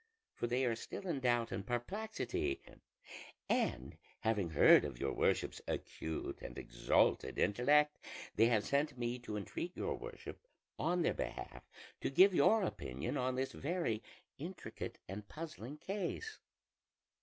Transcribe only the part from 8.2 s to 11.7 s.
they have sent me to entreat your worship on their behalf